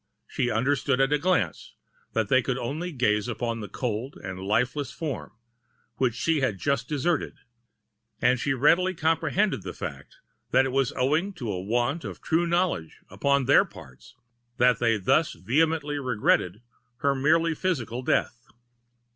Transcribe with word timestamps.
She 0.25 0.49
understood 0.49 0.99
at 0.99 1.13
a 1.13 1.19
glance 1.19 1.75
that 2.13 2.27
they 2.27 2.41
could 2.41 2.57
only 2.57 2.91
gaze 2.91 3.27
upon 3.27 3.59
the 3.59 3.69
cold 3.69 4.17
and 4.23 4.39
lifeless 4.39 4.91
form, 4.91 5.31
which 5.97 6.15
she 6.15 6.41
had 6.41 6.55
but 6.55 6.61
just 6.63 6.87
deserted; 6.89 7.35
and 8.19 8.39
she 8.39 8.55
readily 8.55 8.95
comprehended 8.95 9.61
the 9.61 9.73
fact 9.75 10.15
that 10.49 10.65
it 10.65 10.71
was 10.71 10.91
owing 10.93 11.33
to 11.33 11.51
a 11.51 11.61
want 11.61 12.03
of 12.03 12.19
true 12.19 12.47
knowledge 12.47 13.01
upon 13.11 13.45
their 13.45 13.63
parts 13.63 14.15
that[Pg 14.57 14.79
200] 14.79 14.79
they 14.79 14.97
thus 14.97 15.33
vehemently 15.33 15.99
regretted 15.99 16.63
her 17.01 17.13
merely 17.13 17.53
physical 17.53 18.01
death. 18.01 18.47